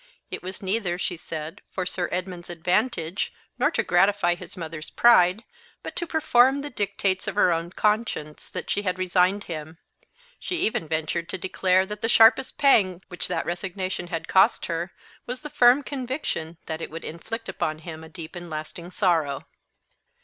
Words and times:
It 0.31 0.41
was 0.41 0.63
neither, 0.63 0.97
she 0.97 1.15
said, 1.15 1.61
for 1.69 1.85
Sir 1.85 2.09
Edmund's 2.11 2.49
advantage 2.49 3.31
nor 3.59 3.69
to 3.69 3.83
gratify 3.83 4.33
his 4.33 4.57
mother's 4.57 4.89
pride, 4.89 5.43
but 5.83 5.95
to 5.97 6.07
perform 6.07 6.61
the 6.61 6.71
dictates 6.71 7.27
of 7.27 7.35
her 7.35 7.51
own 7.51 7.69
conscience, 7.69 8.49
that 8.49 8.67
she 8.71 8.81
had 8.81 8.97
resigned 8.97 9.43
him; 9.43 9.77
she 10.39 10.55
even 10.57 10.87
ventured 10.87 11.29
to 11.29 11.37
declare 11.37 11.85
that 11.85 12.01
the 12.01 12.09
sharpest 12.09 12.57
pang 12.57 13.03
which 13.09 13.27
that 13.27 13.45
resignation 13.45 14.07
had 14.07 14.27
cost 14.27 14.65
her 14.65 14.91
was 15.27 15.41
the 15.41 15.51
firm 15.51 15.83
conviction 15.83 16.57
that 16.65 16.81
it 16.81 16.89
would 16.89 17.05
inflict 17.05 17.47
upon 17.47 17.77
him 17.77 18.03
a 18.03 18.09
deep 18.09 18.35
and 18.35 18.49
lasting 18.49 18.89
sorrow. 18.89 19.45